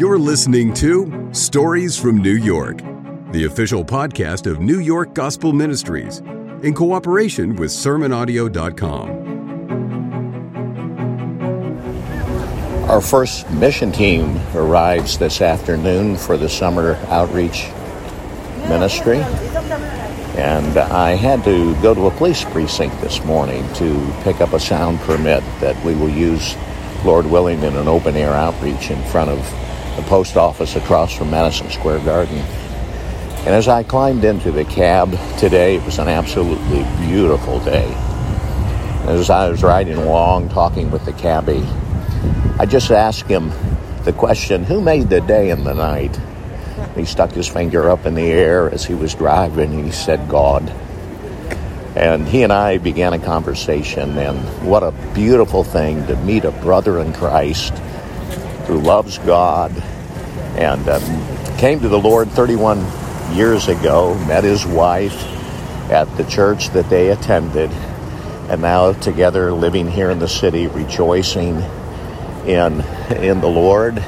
You're 0.00 0.18
listening 0.18 0.72
to 0.76 1.28
Stories 1.32 1.94
from 1.94 2.22
New 2.22 2.32
York, 2.32 2.78
the 3.32 3.44
official 3.44 3.84
podcast 3.84 4.50
of 4.50 4.58
New 4.58 4.80
York 4.80 5.12
Gospel 5.12 5.52
Ministries, 5.52 6.20
in 6.62 6.72
cooperation 6.72 7.54
with 7.54 7.70
SermonAudio.com. 7.70 9.10
Our 12.88 13.02
first 13.02 13.50
mission 13.50 13.92
team 13.92 14.40
arrives 14.54 15.18
this 15.18 15.42
afternoon 15.42 16.16
for 16.16 16.38
the 16.38 16.48
summer 16.48 16.94
outreach 17.08 17.68
ministry. 18.70 19.18
And 20.38 20.78
I 20.78 21.10
had 21.10 21.44
to 21.44 21.74
go 21.82 21.92
to 21.92 22.06
a 22.06 22.10
police 22.12 22.42
precinct 22.42 22.98
this 23.02 23.22
morning 23.26 23.70
to 23.74 24.14
pick 24.22 24.40
up 24.40 24.54
a 24.54 24.60
sound 24.60 24.98
permit 25.00 25.44
that 25.60 25.76
we 25.84 25.94
will 25.94 26.08
use, 26.08 26.56
Lord 27.04 27.26
willing, 27.26 27.62
in 27.62 27.76
an 27.76 27.86
open 27.86 28.16
air 28.16 28.32
outreach 28.32 28.90
in 28.90 29.02
front 29.04 29.28
of 29.28 29.69
the 30.00 30.08
post 30.08 30.36
office 30.36 30.76
across 30.76 31.14
from 31.14 31.30
Madison 31.30 31.68
Square 31.70 32.00
Garden. 32.00 32.38
And 32.38 33.48
as 33.48 33.68
I 33.68 33.82
climbed 33.82 34.24
into 34.24 34.50
the 34.50 34.64
cab 34.64 35.10
today, 35.38 35.76
it 35.76 35.84
was 35.84 35.98
an 35.98 36.08
absolutely 36.08 36.84
beautiful 37.06 37.58
day. 37.60 37.92
As 39.06 39.28
I 39.30 39.50
was 39.50 39.62
riding 39.62 39.96
along 39.96 40.50
talking 40.50 40.90
with 40.90 41.04
the 41.04 41.12
cabbie, 41.12 41.66
I 42.58 42.66
just 42.66 42.90
asked 42.90 43.26
him 43.26 43.50
the 44.04 44.12
question, 44.12 44.64
Who 44.64 44.80
made 44.80 45.10
the 45.10 45.20
day 45.20 45.50
and 45.50 45.66
the 45.66 45.74
night? 45.74 46.18
He 46.96 47.04
stuck 47.04 47.32
his 47.32 47.48
finger 47.48 47.90
up 47.90 48.06
in 48.06 48.14
the 48.14 48.30
air 48.30 48.70
as 48.70 48.84
he 48.84 48.94
was 48.94 49.14
driving 49.14 49.84
he 49.84 49.90
said, 49.90 50.28
God. 50.28 50.68
And 51.94 52.26
he 52.26 52.42
and 52.42 52.52
I 52.52 52.78
began 52.78 53.12
a 53.12 53.18
conversation, 53.18 54.16
and 54.16 54.38
what 54.66 54.82
a 54.82 54.92
beautiful 55.12 55.64
thing 55.64 56.06
to 56.06 56.16
meet 56.16 56.44
a 56.44 56.52
brother 56.52 57.00
in 57.00 57.12
Christ 57.12 57.74
who 58.70 58.78
loves 58.78 59.18
God 59.18 59.72
and 60.56 60.88
um, 60.88 61.58
came 61.58 61.80
to 61.80 61.88
the 61.88 61.98
Lord 61.98 62.30
31 62.30 62.78
years 63.34 63.66
ago, 63.66 64.14
met 64.26 64.44
his 64.44 64.64
wife 64.64 65.24
at 65.90 66.04
the 66.16 66.22
church 66.24 66.70
that 66.70 66.88
they 66.88 67.10
attended, 67.10 67.72
and 68.48 68.62
now 68.62 68.92
together 68.92 69.52
living 69.52 69.90
here 69.90 70.10
in 70.10 70.20
the 70.20 70.28
city, 70.28 70.68
rejoicing 70.68 71.56
in, 72.46 72.80
in 73.16 73.40
the 73.40 73.48
Lord. 73.48 73.98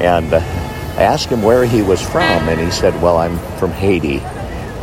And 0.00 0.34
uh, 0.34 0.40
asked 0.98 1.28
him 1.28 1.42
where 1.42 1.64
he 1.64 1.80
was 1.80 2.02
from, 2.02 2.48
and 2.48 2.60
he 2.60 2.72
said, 2.72 3.00
Well, 3.00 3.18
I'm 3.18 3.38
from 3.58 3.70
Haiti, 3.70 4.18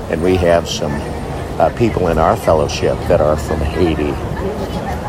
and 0.09 0.23
we 0.23 0.37
have 0.37 0.69
some 0.69 0.93
uh, 1.59 1.75
people 1.77 2.07
in 2.07 2.17
our 2.17 2.37
fellowship 2.37 2.97
that 3.09 3.19
are 3.19 3.35
from 3.35 3.59
Haiti. 3.59 4.11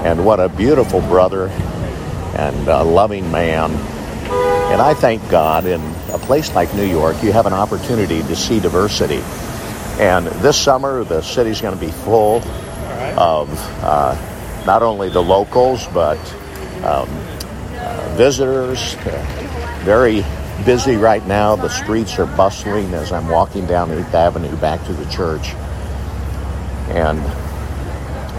And 0.04 0.26
what 0.26 0.40
a 0.40 0.48
beautiful 0.48 1.00
brother 1.02 1.48
and 2.34 2.68
a 2.68 2.82
loving 2.82 3.30
man. 3.30 3.70
And 4.72 4.80
I 4.80 4.94
thank 4.94 5.28
God 5.28 5.66
in 5.66 5.80
a 6.10 6.18
place 6.18 6.54
like 6.54 6.74
New 6.74 6.86
York, 6.86 7.22
you 7.22 7.32
have 7.32 7.46
an 7.46 7.52
opportunity 7.52 8.22
to 8.22 8.36
see 8.36 8.58
diversity. 8.58 9.22
And 10.00 10.26
this 10.26 10.58
summer, 10.58 11.04
the 11.04 11.20
city's 11.20 11.60
going 11.60 11.78
to 11.78 11.80
be 11.80 11.92
full 11.92 12.36
of 13.18 13.50
uh, 13.82 14.64
not 14.64 14.82
only 14.82 15.10
the 15.10 15.22
locals, 15.22 15.86
but 15.88 16.18
um, 16.82 17.08
uh, 17.74 18.14
visitors. 18.16 18.94
Uh, 18.96 19.80
very 19.84 20.24
busy 20.64 20.96
right 20.96 21.26
now. 21.26 21.56
The 21.56 21.68
streets 21.68 22.18
are 22.18 22.26
bustling 22.26 22.94
as 22.94 23.12
I'm 23.12 23.28
walking 23.28 23.66
down 23.66 23.90
8th 23.90 24.14
Avenue 24.14 24.56
back 24.56 24.84
to 24.86 24.92
the 24.92 25.10
church. 25.10 25.48
And 26.88 27.20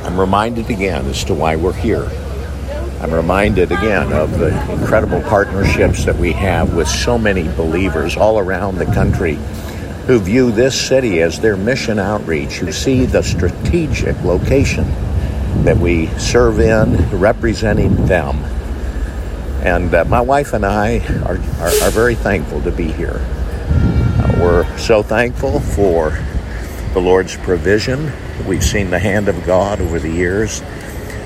I'm 0.06 0.20
reminded 0.20 0.70
again 0.70 1.06
as 1.06 1.24
to 1.26 1.34
why 1.34 1.56
we're 1.56 1.74
here. 1.74 2.10
I'm 3.04 3.14
reminded 3.14 3.74
again 3.74 4.14
of 4.14 4.40
the 4.40 4.48
incredible 4.72 5.22
partnerships 5.24 6.06
that 6.06 6.16
we 6.16 6.32
have 6.32 6.74
with 6.74 6.88
so 6.88 7.18
many 7.18 7.44
believers 7.44 8.16
all 8.16 8.40
around 8.40 8.78
the 8.78 8.86
country 8.86 9.38
who 10.08 10.20
view 10.20 10.54
this 10.54 10.80
city 10.80 11.22
as 11.22 11.38
their 11.38 11.58
mission 11.58 12.00
outreach, 12.00 12.54
who 12.60 12.72
see 12.72 13.06
the 13.06 13.22
strategic 13.22 14.16
location 14.24 14.86
that 15.66 15.76
we 15.76 16.08
serve 16.18 16.62
in, 16.62 17.20
representing 17.20 18.06
them. 18.06 18.38
And 19.66 19.94
uh, 19.94 20.06
my 20.06 20.22
wife 20.22 20.54
and 20.54 20.66
I 20.66 21.00
are, 21.26 21.38
are, 21.60 21.84
are, 21.84 21.92
very 21.92 22.16
thankful 22.16 22.62
to 22.62 22.72
be 22.72 22.90
here. 22.90 23.20
Uh, 23.20 24.38
we're 24.40 24.78
so 24.78 25.04
thankful 25.04 25.60
for 25.60 26.18
the 26.94 27.02
Lord's 27.02 27.36
provision. 27.36 28.14
We've 28.48 28.64
seen 28.64 28.92
the 28.92 29.00
hand 29.00 29.28
of 29.28 29.46
God 29.46 29.82
over 29.82 30.00
the 30.00 30.10
years 30.10 30.62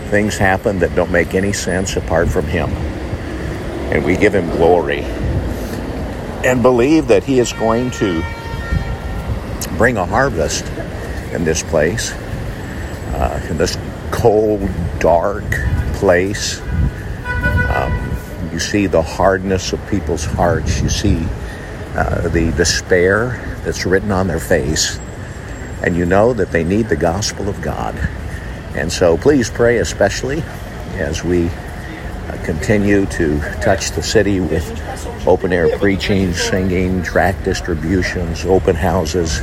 things 0.07 0.37
happen 0.37 0.79
that 0.79 0.95
don't 0.95 1.11
make 1.11 1.33
any 1.33 1.53
sense 1.53 1.95
apart 1.95 2.29
from 2.29 2.45
Him. 2.45 2.69
And 3.91 4.03
we 4.03 4.17
give 4.17 4.33
Him 4.33 4.49
glory 4.51 5.01
and 6.43 6.61
believe 6.61 7.07
that 7.07 7.23
He 7.23 7.39
is 7.39 7.53
going 7.53 7.91
to 7.91 8.23
bring 9.77 9.97
a 9.97 10.05
harvest 10.05 10.65
in 11.33 11.43
this 11.43 11.63
place, 11.63 12.11
uh, 13.13 13.45
in 13.49 13.57
this 13.57 13.77
cold, 14.11 14.67
dark 14.99 15.45
place. 15.93 16.61
Um, 17.69 18.17
you 18.51 18.59
see 18.59 18.87
the 18.87 19.01
hardness 19.01 19.73
of 19.73 19.89
people's 19.89 20.25
hearts. 20.25 20.81
You 20.81 20.89
see 20.89 21.25
uh, 21.95 22.29
the 22.29 22.51
despair 22.55 23.59
that's 23.63 23.85
written 23.85 24.11
on 24.11 24.27
their 24.27 24.39
face. 24.39 24.99
And 25.83 25.95
you 25.95 26.05
know 26.05 26.33
that 26.33 26.51
they 26.51 26.63
need 26.63 26.89
the 26.89 26.95
gospel 26.95 27.49
of 27.49 27.61
God. 27.61 27.95
And 28.77 28.91
so 28.91 29.17
please 29.17 29.49
pray, 29.49 29.79
especially 29.79 30.43
as 30.97 31.23
we 31.23 31.47
uh, 31.47 32.41
continue 32.45 33.07
to 33.07 33.39
touch 33.61 33.91
the 33.91 34.03
city 34.03 34.39
with 34.39 34.65
open 35.27 35.51
air 35.51 35.75
preaching, 35.79 36.31
singing, 36.33 37.01
tract 37.01 37.43
distributions, 37.43 38.45
open 38.45 38.75
houses, 38.75 39.39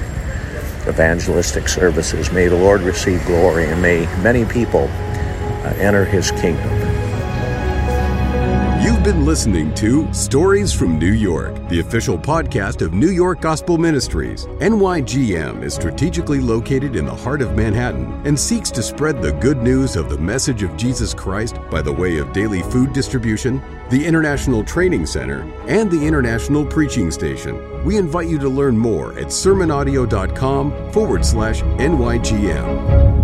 evangelistic 0.86 1.68
services. 1.68 2.30
May 2.30 2.46
the 2.46 2.56
Lord 2.56 2.82
receive 2.82 3.24
glory 3.26 3.66
and 3.66 3.82
may 3.82 4.06
many 4.22 4.44
people 4.44 4.88
uh, 4.88 5.74
enter 5.78 6.04
his 6.04 6.30
kingdom. 6.30 6.83
You've 9.04 9.16
been 9.16 9.26
listening 9.26 9.74
to 9.74 10.10
Stories 10.14 10.72
from 10.72 10.98
New 10.98 11.12
York, 11.12 11.68
the 11.68 11.80
official 11.80 12.16
podcast 12.16 12.80
of 12.80 12.94
New 12.94 13.10
York 13.10 13.42
Gospel 13.42 13.76
Ministries. 13.76 14.46
NYGM 14.46 15.62
is 15.62 15.74
strategically 15.74 16.40
located 16.40 16.96
in 16.96 17.04
the 17.04 17.14
heart 17.14 17.42
of 17.42 17.54
Manhattan 17.54 18.26
and 18.26 18.40
seeks 18.40 18.70
to 18.70 18.82
spread 18.82 19.20
the 19.20 19.32
good 19.32 19.58
news 19.58 19.94
of 19.94 20.08
the 20.08 20.16
message 20.16 20.62
of 20.62 20.74
Jesus 20.78 21.12
Christ 21.12 21.58
by 21.70 21.82
the 21.82 21.92
way 21.92 22.16
of 22.16 22.32
daily 22.32 22.62
food 22.62 22.94
distribution, 22.94 23.60
the 23.90 24.02
International 24.02 24.64
Training 24.64 25.04
Center, 25.04 25.42
and 25.68 25.90
the 25.90 26.06
International 26.06 26.64
Preaching 26.64 27.10
Station. 27.10 27.84
We 27.84 27.98
invite 27.98 28.28
you 28.28 28.38
to 28.38 28.48
learn 28.48 28.78
more 28.78 29.12
at 29.18 29.26
sermonaudio.com 29.26 30.92
forward 30.92 31.26
slash 31.26 31.60
NYGM. 31.60 33.23